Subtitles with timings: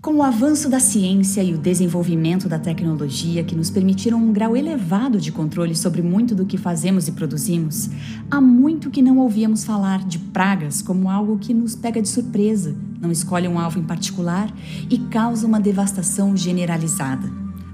[0.00, 4.56] Com o avanço da ciência e o desenvolvimento da tecnologia que nos permitiram um grau
[4.56, 7.90] elevado de controle sobre muito do que fazemos e produzimos,
[8.30, 12.76] há muito que não ouvíamos falar de pragas como algo que nos pega de surpresa,
[13.00, 14.54] não escolhe um alvo em particular
[14.88, 17.28] e causa uma devastação generalizada.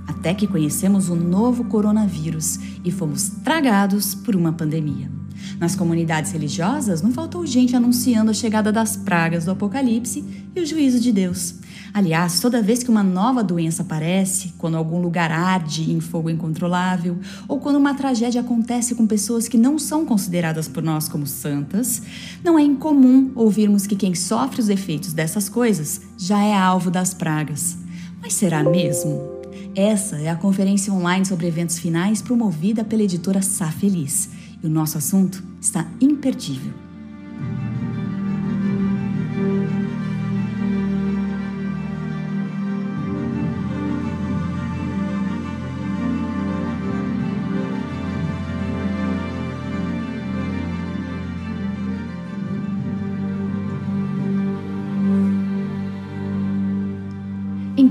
[0.09, 5.11] Até que conhecemos o novo coronavírus e fomos tragados por uma pandemia.
[5.61, 10.25] Nas comunidades religiosas, não faltou gente anunciando a chegada das pragas do Apocalipse
[10.57, 11.57] e o juízo de Deus.
[11.95, 17.17] Aliás, toda vez que uma nova doença aparece, quando algum lugar arde em fogo incontrolável,
[17.47, 22.03] ou quando uma tragédia acontece com pessoas que não são consideradas por nós como santas,
[22.43, 27.15] não é incomum ouvirmos que quem sofre os efeitos dessas coisas já é alvo das
[27.15, 27.79] pragas.
[28.21, 29.23] Mas será mesmo?
[29.77, 34.31] Essa é a conferência online sobre eventos finais promovida pela editora Sá Feliz.
[34.61, 36.73] E o nosso assunto está imperdível.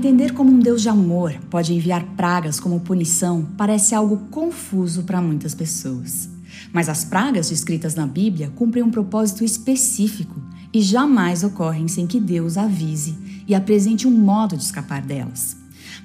[0.04, 5.22] Entender como um Deus de amor pode enviar pragas como punição parece algo confuso para
[5.22, 6.28] muitas pessoas.
[6.74, 10.38] Mas as pragas descritas na Bíblia cumprem um propósito específico
[10.74, 13.16] e jamais ocorrem sem que Deus avise
[13.48, 15.56] e apresente um modo de escapar delas.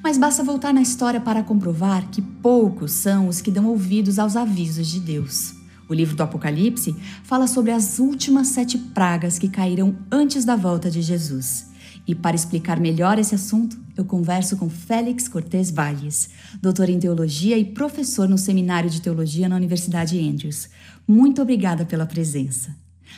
[0.02, 4.38] Mas basta voltar na história para comprovar que poucos são os que dão ouvidos aos
[4.38, 5.56] avisos de Deus.
[5.89, 10.89] O livro do Apocalipse fala sobre as últimas sete pragas que caíram antes da volta
[10.89, 11.67] de Jesus.
[12.08, 16.30] E para explicar melhor esse assunto, eu converso com Félix Cortez Valles,
[16.61, 20.69] doutor em teologia e professor no Seminário de Teologia na Universidade Andrews.
[21.08, 22.75] Muito obrigada pela presença.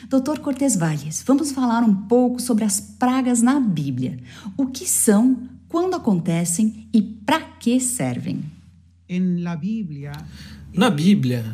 [0.08, 4.18] Doutor Cortez Valles, vamos falar um pouco sobre as pragas na Bíblia.
[4.56, 8.42] O que são, quando acontecem e para que servem?
[9.08, 10.12] Na Bíblia,
[10.74, 11.44] na Bíblia,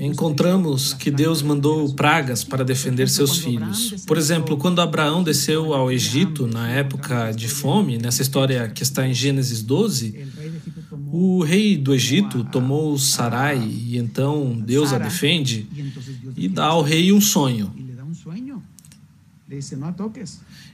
[0.00, 4.04] encontramos que Deus mandou pragas para defender seus filhos.
[4.06, 9.06] Por exemplo, quando Abraão desceu ao Egito na época de fome, nessa história que está
[9.06, 10.26] em Gênesis 12,
[11.10, 15.66] o rei do Egito tomou Sarai e então Deus a defende
[16.36, 17.72] e dá ao rei um sonho.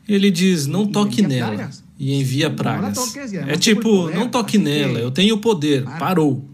[0.08, 3.14] Ele diz: Não toque nela e envia pragas.
[3.46, 5.84] É tipo: Não toque nela, eu tenho poder.
[5.98, 6.49] Parou.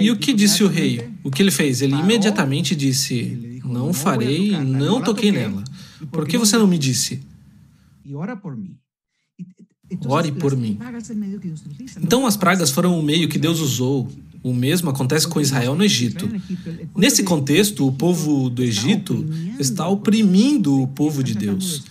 [0.00, 1.10] E o que disse o rei?
[1.22, 1.80] O que ele fez?
[1.80, 5.64] Ele imediatamente disse: Não farei, não toquei nela.
[6.10, 7.22] Por que você não me disse?
[10.06, 10.78] Ore por mim.
[12.02, 14.08] Então as pragas foram o meio que Deus usou.
[14.42, 16.28] O mesmo acontece com Israel no Egito.
[16.94, 19.24] Nesse contexto, o povo do Egito
[19.58, 21.84] está oprimindo o povo de Deus.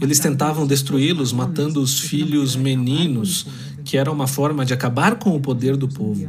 [0.00, 3.46] Eles tentavam destruí-los, matando os filhos meninos,
[3.86, 6.28] que era uma forma de acabar com o poder do povo.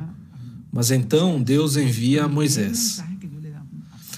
[0.71, 3.03] Mas então Deus envia Moisés.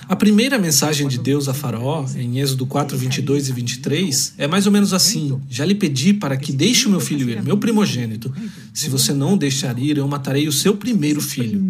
[0.09, 4.65] A primeira mensagem de Deus a Faraó, em Êxodo 4, 22 e 23, é mais
[4.65, 8.33] ou menos assim: Já lhe pedi para que deixe o meu filho ir, meu primogênito.
[8.73, 11.63] Se você não o deixar ir, eu matarei o seu primeiro filho.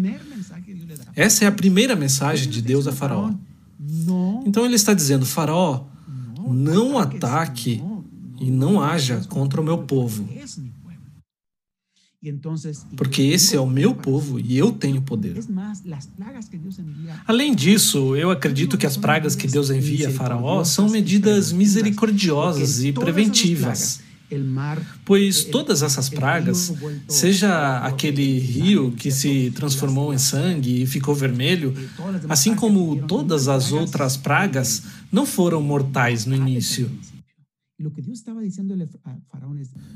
[1.14, 3.30] Essa é a primeira mensagem de Deus a Faraó.
[4.44, 5.84] Então ele está dizendo: Faraó,
[6.48, 7.80] não ataque
[8.40, 10.26] e não haja contra o meu povo.
[12.96, 15.42] Porque esse é o meu povo e eu tenho poder.
[17.26, 22.84] Além disso, eu acredito que as pragas que Deus envia a Faraó são medidas misericordiosas
[22.84, 24.00] e preventivas.
[25.04, 26.72] Pois todas essas pragas,
[27.08, 31.74] seja aquele rio que se transformou em sangue e ficou vermelho,
[32.28, 36.88] assim como todas as outras pragas, não foram mortais no início.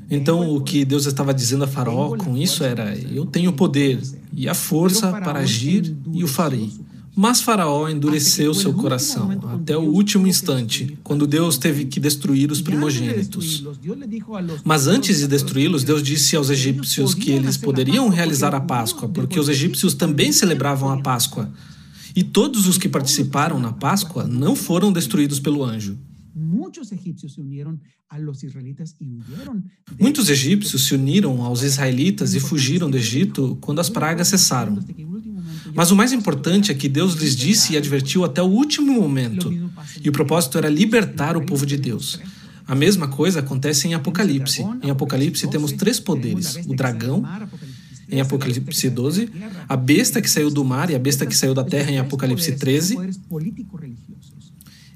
[0.09, 4.01] Então, o que Deus estava dizendo a Faraó com isso era: Eu tenho poder
[4.33, 6.71] e a força para agir e o farei.
[7.15, 12.61] Mas Faraó endureceu seu coração até o último instante, quando Deus teve que destruir os
[12.61, 13.63] primogênitos.
[14.65, 19.39] Mas antes de destruí-los, Deus disse aos egípcios que eles poderiam realizar a Páscoa, porque
[19.39, 21.49] os egípcios também celebravam a Páscoa.
[22.13, 25.97] E todos os que participaram na Páscoa não foram destruídos pelo anjo.
[29.97, 34.77] Muitos egípcios se uniram aos israelitas e fugiram do Egito quando as pragas cessaram.
[35.73, 39.51] Mas o mais importante é que Deus lhes disse e advertiu até o último momento,
[40.03, 42.19] e o propósito era libertar o povo de Deus.
[42.67, 44.61] A mesma coisa acontece em Apocalipse.
[44.81, 47.23] Em Apocalipse temos três poderes: o dragão,
[48.09, 49.29] em Apocalipse 12,
[49.67, 52.53] a besta que saiu do mar e a besta que saiu da terra em Apocalipse
[52.53, 52.97] 13.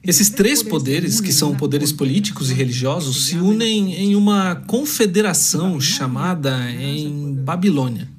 [0.09, 6.71] Esses três poderes, que são poderes políticos e religiosos, se unem em uma confederação chamada
[6.71, 8.09] em Babilônia.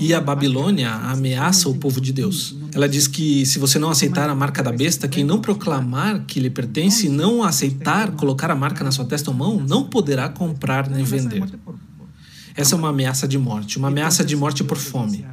[0.00, 2.56] E a Babilônia ameaça o povo de Deus.
[2.72, 6.40] Ela diz que se você não aceitar a marca da besta, quem não proclamar que
[6.40, 10.88] lhe pertence não aceitar colocar a marca na sua testa ou mão, não poderá comprar
[10.88, 11.44] nem vender.
[12.54, 15.26] Essa é uma ameaça de morte, uma ameaça de morte por fome.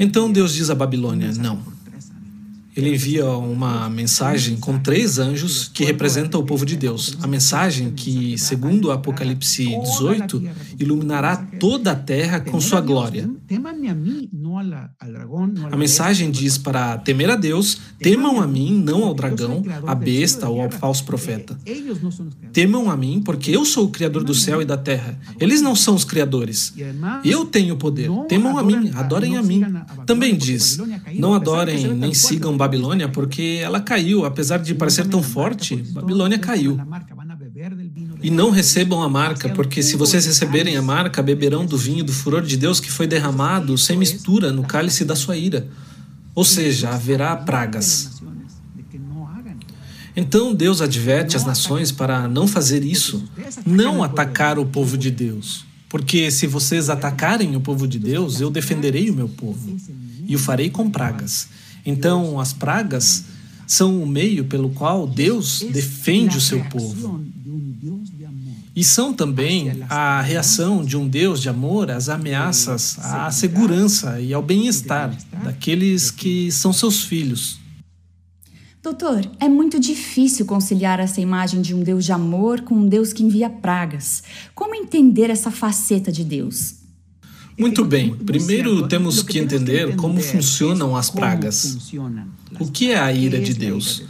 [0.00, 1.80] Então Deus diz à Babilônia: não
[2.74, 7.16] ele envia uma mensagem com três anjos que representam o povo de Deus.
[7.20, 10.42] A mensagem que, segundo o Apocalipse 18,
[10.78, 13.28] iluminará toda a terra com sua glória.
[15.70, 20.48] A mensagem diz para temer a Deus, temam a mim, não ao dragão, à besta
[20.48, 21.58] ou ao falso profeta.
[22.52, 25.18] Temam a mim, porque eu sou o Criador do céu e da terra.
[25.40, 26.74] Eles não são os criadores.
[27.24, 28.10] Eu tenho poder.
[28.28, 29.62] Temam a mim, adorem a mim.
[30.06, 30.78] Também diz:
[31.18, 36.78] não adorem nem sigam Babilônia porque ela caiu, apesar de parecer tão forte, Babilônia caiu.
[38.22, 42.12] E não recebam a marca, porque se vocês receberem a marca, beberão do vinho do
[42.12, 45.68] furor de Deus que foi derramado sem mistura no cálice da sua ira.
[46.34, 48.22] Ou seja, haverá pragas.
[50.14, 53.24] Então Deus adverte as nações para não fazer isso,
[53.64, 55.64] não atacar o povo de Deus.
[55.88, 59.76] Porque se vocês atacarem o povo de Deus, eu defenderei o meu povo
[60.26, 61.48] e o farei com pragas.
[61.84, 63.24] Então, as pragas
[63.72, 67.24] são o meio pelo qual Deus defende o seu povo.
[68.76, 74.34] E são também a reação de um Deus de amor às ameaças, à segurança e
[74.34, 77.58] ao bem-estar daqueles que são seus filhos.
[78.82, 83.12] Doutor, é muito difícil conciliar essa imagem de um Deus de amor com um Deus
[83.12, 84.22] que envia pragas.
[84.54, 86.81] Como entender essa faceta de Deus?
[87.58, 88.14] Muito bem.
[88.14, 91.92] Primeiro temos que entender como funcionam as pragas.
[92.58, 94.02] O que é a ira de Deus?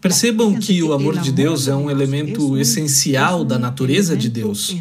[0.00, 4.74] Percebam que o amor de Deus é um elemento essencial da natureza de Deus.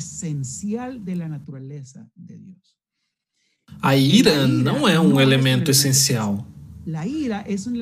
[3.82, 6.46] A ira não é um elemento essencial.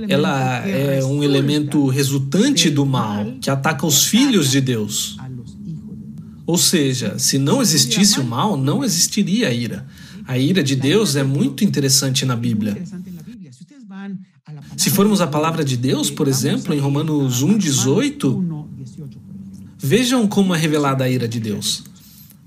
[0.09, 5.17] Ela é um elemento resultante do mal que ataca os filhos de Deus.
[6.45, 9.85] Ou seja, se não existisse o mal, não existiria a ira.
[10.27, 12.81] A ira de Deus é muito interessante na Bíblia.
[14.77, 18.65] Se formos à palavra de Deus, por exemplo, em Romanos 1,18,
[19.77, 21.83] vejam como é revelada a ira de Deus.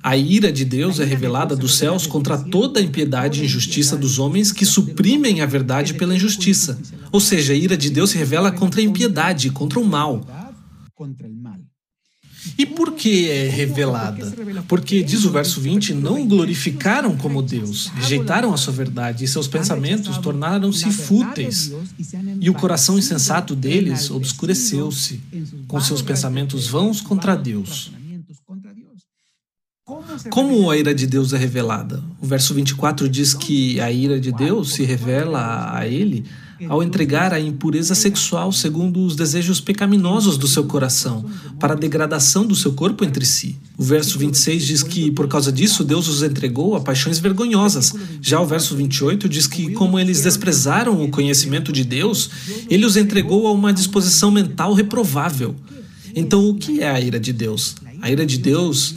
[0.03, 4.19] A ira de Deus é revelada dos céus contra toda a impiedade e injustiça dos
[4.19, 6.79] homens que suprimem a verdade pela injustiça.
[7.11, 10.25] Ou seja, a ira de Deus se revela contra a impiedade, contra o mal.
[12.57, 14.33] E por que é revelada?
[14.67, 19.49] Porque, diz o verso 20, não glorificaram como Deus, rejeitaram a sua verdade e seus
[19.49, 21.73] pensamentos tornaram-se fúteis.
[22.41, 25.21] E o coração insensato deles obscureceu-se,
[25.67, 27.93] com seus pensamentos vãos contra Deus.
[30.31, 32.05] Como a ira de Deus é revelada?
[32.21, 36.25] O verso 24 diz que a ira de Deus se revela a ele
[36.67, 41.25] ao entregar a impureza sexual segundo os desejos pecaminosos do seu coração,
[41.61, 43.57] para a degradação do seu corpo entre si.
[43.77, 47.95] O verso 26 diz que, por causa disso, Deus os entregou a paixões vergonhosas.
[48.21, 52.31] Já o verso 28 diz que, como eles desprezaram o conhecimento de Deus,
[52.69, 55.55] ele os entregou a uma disposição mental reprovável.
[56.15, 57.77] Então, o que é a ira de Deus?
[58.01, 58.97] A ira de Deus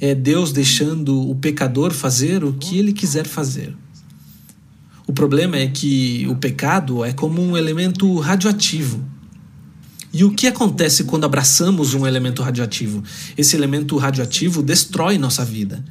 [0.00, 3.74] é Deus deixando o pecador fazer o que ele quiser fazer.
[5.10, 9.04] O problema é que o pecado é como um elemento radioativo.
[10.12, 13.02] E o que acontece quando abraçamos um elemento radioativo?
[13.36, 15.84] Esse elemento radioativo destrói nossa vida.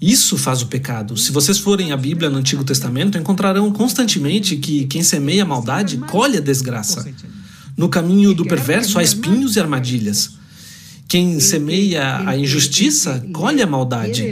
[0.00, 1.18] Isso faz o pecado.
[1.18, 5.98] Se vocês forem à Bíblia no Antigo Testamento, encontrarão constantemente que quem semeia a maldade
[5.98, 7.06] colhe a desgraça.
[7.76, 10.30] No caminho do perverso há espinhos e armadilhas.
[11.06, 14.22] Quem semeia a injustiça colhe a maldade.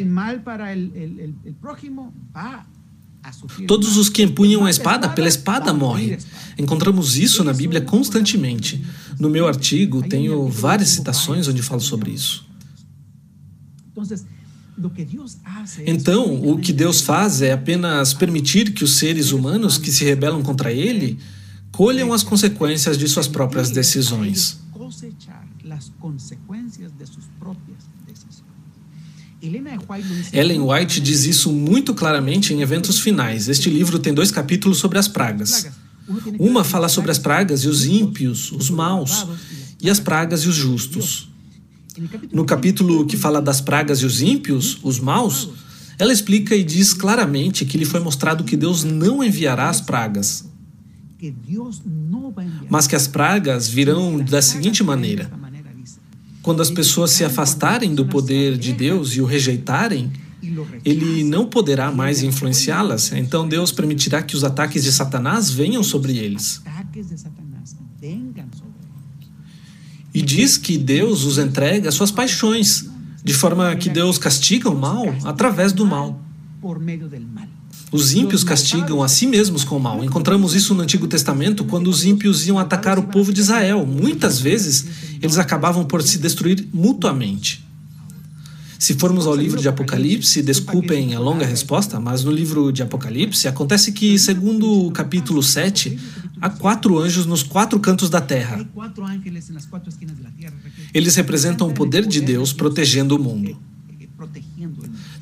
[3.67, 6.19] Todos os que empunham a espada, pela espada morrem.
[6.59, 8.85] Encontramos isso na Bíblia constantemente.
[9.19, 12.47] No meu artigo, tenho várias citações onde falo sobre isso.
[15.87, 20.43] Então, o que Deus faz é apenas permitir que os seres humanos que se rebelam
[20.43, 21.19] contra Ele
[21.71, 24.61] colham as consequências de suas próprias decisões.
[30.33, 33.49] Ellen White diz isso muito claramente em Eventos Finais.
[33.49, 35.69] Este livro tem dois capítulos sobre as pragas.
[36.39, 39.27] Uma fala sobre as pragas e os ímpios, os maus,
[39.81, 41.29] e as pragas e os justos.
[42.33, 45.51] No capítulo que fala das pragas e os ímpios, os maus,
[45.99, 50.45] ela explica e diz claramente que lhe foi mostrado que Deus não enviará as pragas.
[52.69, 55.31] mas que as pragas virão da seguinte maneira:
[56.45, 60.13] quando as pessoas se afastarem do poder de Deus e o rejeitarem,
[60.85, 63.13] ele não poderá mais influenciá-las.
[63.13, 66.63] Então Deus permitirá que os ataques de Satanás venham sobre eles.
[70.13, 72.91] E diz que Deus os entrega às suas paixões,
[73.25, 76.23] de forma que Deus castiga o mal através do mal.
[77.91, 80.05] Os ímpios castigam a si mesmos com o mal.
[80.05, 83.87] Encontramos isso no Antigo Testamento quando os ímpios iam atacar o povo de Israel.
[83.87, 84.85] Muitas vezes,
[85.21, 87.65] eles acabavam por se destruir mutuamente.
[88.85, 93.49] Se formos ao livro de Apocalipse, desculpem a longa resposta, mas no livro de Apocalipse
[93.49, 95.99] acontece que, segundo o capítulo 7,
[96.39, 98.63] há quatro anjos nos quatro cantos da terra.
[100.93, 103.57] Eles representam o poder de Deus protegendo o mundo.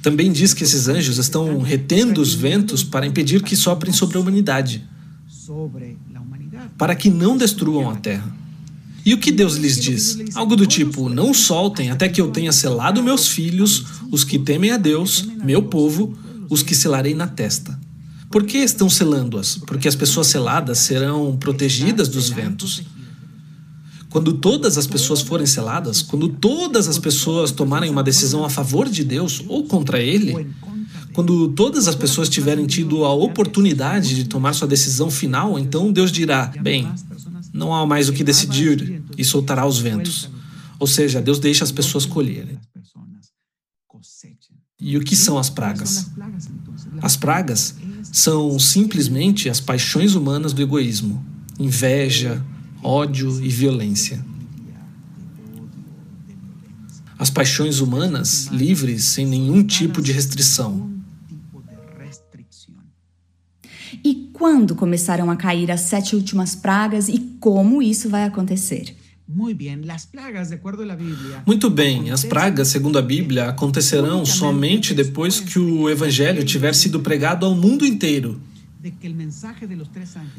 [0.03, 4.21] Também diz que esses anjos estão retendo os ventos para impedir que soprem sobre a
[4.21, 4.85] humanidade,
[6.77, 8.42] para que não destruam a terra.
[9.05, 10.19] E o que Deus lhes diz?
[10.35, 14.71] Algo do tipo: Não soltem até que eu tenha selado meus filhos, os que temem
[14.71, 16.17] a Deus, meu povo,
[16.49, 17.79] os que selarei na testa.
[18.31, 19.59] Por que estão selando-as?
[19.59, 22.83] Porque as pessoas seladas serão protegidas dos ventos.
[24.09, 28.89] Quando todas as pessoas forem seladas, quando todas as pessoas tomarem uma decisão a favor
[28.89, 30.47] de Deus ou contra Ele,
[31.13, 36.11] quando todas as pessoas tiverem tido a oportunidade de tomar sua decisão final, então Deus
[36.11, 36.91] dirá: Bem,
[37.53, 40.31] não há mais o que decidir e soltará os ventos.
[40.79, 42.59] Ou seja, Deus deixa as pessoas colherem.
[44.81, 46.11] E o que são as pragas?
[47.01, 47.77] As pragas
[48.13, 51.25] são simplesmente as paixões humanas do egoísmo,
[51.59, 52.45] inveja,
[52.83, 54.25] ódio e violência.
[57.17, 60.92] As paixões humanas livres sem nenhum tipo de restrição.
[64.43, 68.93] Quando começaram a cair as sete últimas pragas e como isso vai acontecer?
[71.47, 76.99] Muito bem, as pragas, segundo a Bíblia, acontecerão somente depois que o Evangelho tiver sido
[76.99, 78.41] pregado ao mundo inteiro.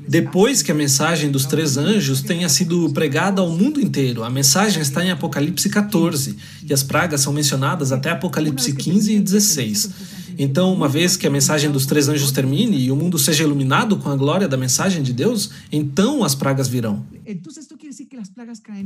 [0.05, 4.81] Depois que a mensagem dos três anjos tenha sido pregada ao mundo inteiro, a mensagem
[4.81, 6.35] está em Apocalipse 14
[6.67, 9.89] e as pragas são mencionadas até Apocalipse 15 e 16.
[10.37, 13.97] Então, uma vez que a mensagem dos três anjos termine e o mundo seja iluminado
[13.97, 17.05] com a glória da mensagem de Deus, então as pragas virão.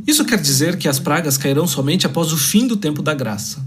[0.05, 3.63] Isso quer dizer que as pragas cairão somente após o fim do tempo da graça.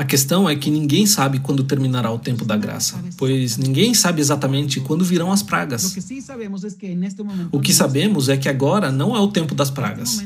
[0.00, 4.18] A questão é que ninguém sabe quando terminará o tempo da graça, pois ninguém sabe
[4.22, 5.94] exatamente quando virão as pragas.
[7.52, 10.24] O que sabemos é que agora não é o tempo das pragas.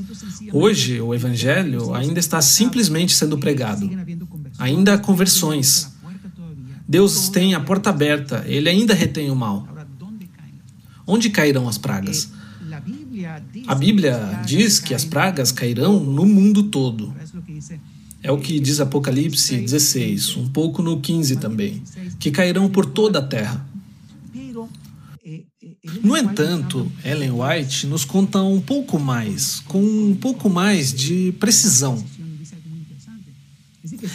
[0.52, 3.90] Hoje, o Evangelho ainda está simplesmente sendo pregado.
[4.58, 5.92] Ainda há conversões.
[6.86, 9.66] Deus tem a porta aberta, ele ainda retém o mal.
[11.06, 12.30] Onde cairão as pragas?
[13.66, 17.14] A Bíblia diz que as pragas cairão no mundo todo.
[18.22, 21.82] É o que diz Apocalipse 16, um pouco no 15 também,
[22.18, 23.66] que cairão por toda a terra.
[26.02, 32.02] No entanto, Ellen White nos conta um pouco mais, com um pouco mais de precisão.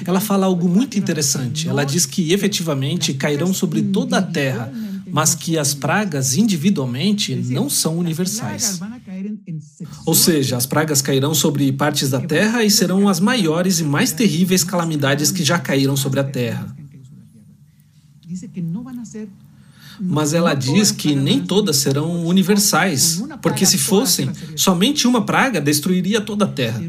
[0.05, 1.67] Ela fala algo muito interessante.
[1.67, 4.71] Ela diz que efetivamente cairão sobre toda a terra,
[5.11, 8.79] mas que as pragas individualmente não são universais.
[10.05, 14.11] Ou seja, as pragas cairão sobre partes da terra e serão as maiores e mais
[14.11, 16.75] terríveis calamidades que já caíram sobre a terra.
[20.01, 26.21] Mas ela diz que nem todas serão universais, porque se fossem, somente uma praga destruiria
[26.21, 26.81] toda a terra.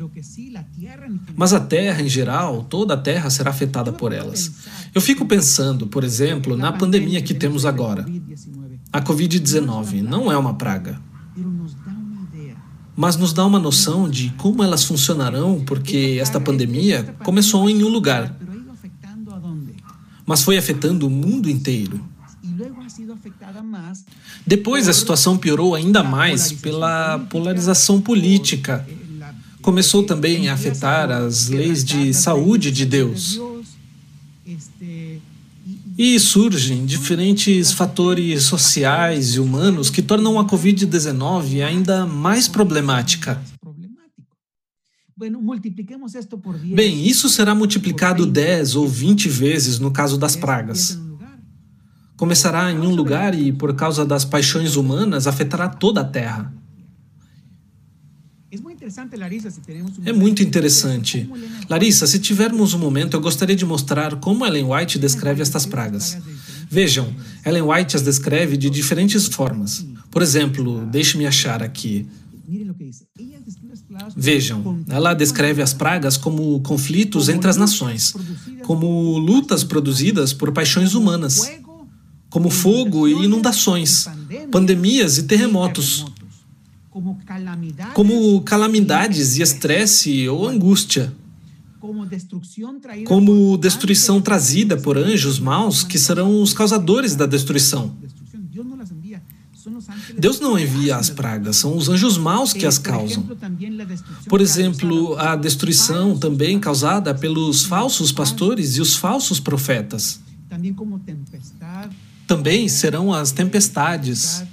[1.35, 4.53] Mas a terra, em geral, toda a terra será afetada por elas.
[4.95, 8.07] Eu fico pensando, por exemplo, na pandemia que temos agora.
[8.93, 11.01] A Covid-19 não é uma praga
[13.01, 17.89] mas nos dá uma noção de como elas funcionarão, porque esta pandemia começou em um
[17.89, 18.37] lugar,
[20.27, 21.99] mas foi afetando o mundo inteiro.
[24.47, 28.87] Depois a situação piorou ainda mais pela polarização política.
[29.63, 33.39] Começou também a afetar as leis de saúde de Deus.
[35.99, 43.41] E surgem diferentes fatores sociais e humanos que tornam a Covid-19 ainda mais problemática.
[46.75, 50.99] Bem, isso será multiplicado 10 ou 20 vezes no caso das pragas.
[52.21, 56.53] Começará em um lugar e, por causa das paixões humanas, afetará toda a terra.
[60.05, 61.27] É muito interessante.
[61.67, 66.19] Larissa, se tivermos um momento, eu gostaria de mostrar como Ellen White descreve estas pragas.
[66.69, 67.11] Vejam,
[67.43, 69.87] Ellen White as descreve de diferentes formas.
[70.11, 72.07] Por exemplo, deixe-me achar aqui.
[74.15, 78.13] Vejam, ela descreve as pragas como conflitos entre as nações,
[78.65, 81.49] como lutas produzidas por paixões humanas,
[82.31, 84.07] como fogo e inundações,
[84.51, 86.07] pandemias e terremotos,
[87.93, 91.13] como calamidades e estresse ou angústia,
[93.05, 97.97] como destruição trazida por anjos maus que serão os causadores da destruição.
[100.19, 103.27] Deus não envia as pragas, são os anjos maus que as causam.
[104.29, 110.21] Por exemplo, a destruição também causada pelos falsos pastores e os falsos profetas.
[112.31, 114.45] Também serão as tempestades,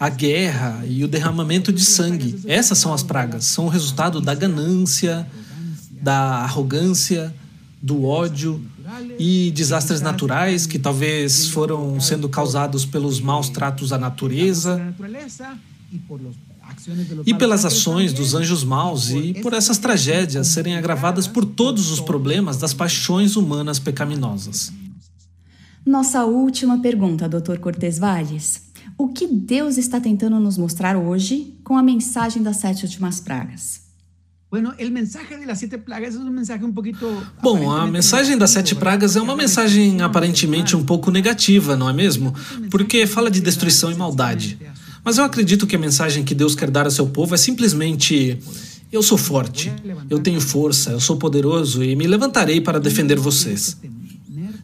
[0.00, 2.40] a guerra e o derramamento de sangue.
[2.44, 5.24] Essas são as pragas, são o resultado da ganância,
[6.02, 7.32] da arrogância,
[7.80, 8.60] do ódio
[9.16, 14.92] e desastres naturais que talvez foram sendo causados pelos maus tratos à natureza
[17.24, 22.00] e pelas ações dos anjos maus e por essas tragédias serem agravadas por todos os
[22.00, 24.72] problemas das paixões humanas pecaminosas.
[25.88, 27.56] Nossa última pergunta, Dr.
[27.56, 28.60] Cortez Valles.
[28.98, 33.80] O que Deus está tentando nos mostrar hoje com a mensagem das sete últimas pragas?
[37.42, 41.92] Bom, a mensagem das sete pragas é uma mensagem aparentemente um pouco negativa, não é
[41.94, 42.34] mesmo?
[42.70, 44.58] Porque fala de destruição e maldade.
[45.02, 48.38] Mas eu acredito que a mensagem que Deus quer dar ao seu povo é simplesmente:
[48.92, 49.72] eu sou forte,
[50.10, 53.78] eu tenho força, eu sou poderoso e me levantarei para defender vocês.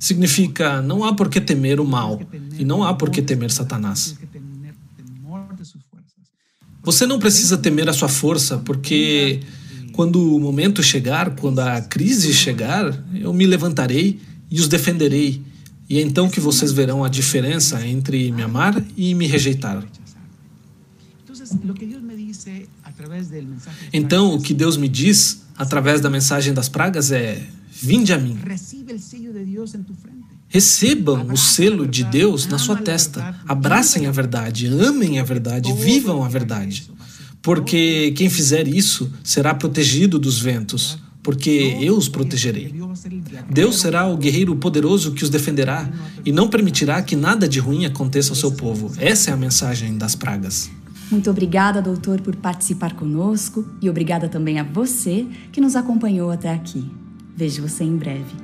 [0.04, 2.20] Significa: não há por que temer o mal
[2.58, 4.14] e não há por que temer Satanás.
[6.82, 9.40] Você não precisa temer a sua força, porque
[9.92, 14.20] quando o momento chegar, quando a crise chegar, eu me levantarei
[14.50, 15.40] e os defenderei.
[15.88, 19.82] E é então que vocês verão a diferença entre me amar e me rejeitar.
[23.90, 27.42] Então, o que Deus me diz através da mensagem das pragas é:
[27.82, 28.38] vinde a mim.
[30.48, 33.34] Recebam o selo de Deus na sua testa.
[33.46, 36.94] Abracem a verdade, amem a verdade, vivam a verdade
[37.44, 42.74] porque quem fizer isso será protegido dos ventos, porque eu os protegerei.
[43.50, 45.86] Deus será o guerreiro poderoso que os defenderá
[46.24, 48.90] e não permitirá que nada de ruim aconteça ao seu povo.
[48.98, 50.70] Essa é a mensagem das pragas.
[51.10, 56.50] Muito obrigada, doutor, por participar conosco e obrigada também a você que nos acompanhou até
[56.50, 56.90] aqui.
[57.36, 58.43] Vejo você em breve.